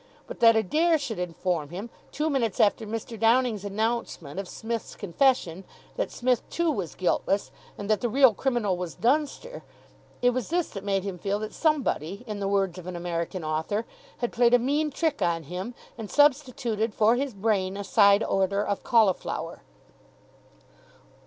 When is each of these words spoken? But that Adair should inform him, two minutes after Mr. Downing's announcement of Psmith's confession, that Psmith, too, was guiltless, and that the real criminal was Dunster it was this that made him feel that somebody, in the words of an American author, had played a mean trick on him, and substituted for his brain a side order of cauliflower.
But 0.25 0.39
that 0.39 0.55
Adair 0.55 0.97
should 0.97 1.19
inform 1.19 1.69
him, 1.69 1.91
two 2.11 2.27
minutes 2.27 2.59
after 2.59 2.87
Mr. 2.87 3.19
Downing's 3.19 3.63
announcement 3.63 4.39
of 4.39 4.49
Psmith's 4.49 4.95
confession, 4.95 5.63
that 5.95 6.09
Psmith, 6.09 6.41
too, 6.49 6.71
was 6.71 6.95
guiltless, 6.95 7.51
and 7.77 7.87
that 7.87 8.01
the 8.01 8.09
real 8.09 8.33
criminal 8.33 8.75
was 8.77 8.95
Dunster 8.95 9.61
it 10.19 10.31
was 10.31 10.49
this 10.49 10.69
that 10.71 10.83
made 10.83 11.03
him 11.03 11.19
feel 11.19 11.37
that 11.37 11.53
somebody, 11.53 12.23
in 12.25 12.39
the 12.39 12.47
words 12.47 12.79
of 12.79 12.87
an 12.87 12.95
American 12.95 13.43
author, 13.43 13.85
had 14.17 14.31
played 14.33 14.55
a 14.55 14.57
mean 14.57 14.89
trick 14.89 15.21
on 15.21 15.43
him, 15.43 15.75
and 15.99 16.09
substituted 16.09 16.95
for 16.95 17.15
his 17.15 17.35
brain 17.35 17.77
a 17.77 17.83
side 17.83 18.23
order 18.23 18.65
of 18.65 18.81
cauliflower. 18.81 19.61